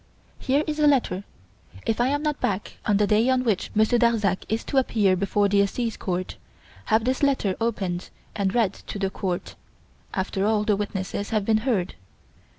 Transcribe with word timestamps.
Here 0.39 0.63
is 0.65 0.79
a 0.79 0.87
letter. 0.87 1.25
If 1.85 2.01
I 2.01 2.07
am 2.07 2.23
not 2.23 2.41
back 2.41 2.77
on 2.87 2.97
the 2.97 3.05
day 3.05 3.29
on 3.29 3.43
which 3.43 3.69
Monsieur 3.75 3.99
Darzac 3.99 4.45
is 4.49 4.63
to 4.63 4.77
appear 4.77 5.15
before 5.15 5.47
the 5.47 5.61
Assize 5.61 5.95
Court, 5.95 6.37
have 6.85 7.03
this 7.05 7.21
letter 7.21 7.55
opened 7.61 8.09
and 8.35 8.55
read 8.55 8.73
to 8.73 8.97
the 8.97 9.11
court, 9.11 9.53
after 10.15 10.43
all 10.43 10.63
the 10.63 10.75
witnesses 10.75 11.29
have 11.29 11.45
been 11.45 11.57
heard. 11.69 11.93